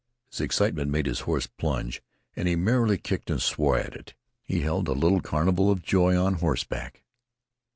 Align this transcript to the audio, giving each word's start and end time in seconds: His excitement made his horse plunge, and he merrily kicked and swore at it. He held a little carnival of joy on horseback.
His 0.31 0.41
excitement 0.41 0.89
made 0.89 1.05
his 1.05 1.19
horse 1.29 1.45
plunge, 1.45 2.01
and 2.35 2.47
he 2.47 2.55
merrily 2.55 2.97
kicked 2.97 3.29
and 3.29 3.39
swore 3.39 3.77
at 3.77 3.93
it. 3.93 4.15
He 4.41 4.61
held 4.61 4.87
a 4.87 4.93
little 4.93 5.21
carnival 5.21 5.69
of 5.69 5.83
joy 5.83 6.17
on 6.19 6.33
horseback. 6.39 7.03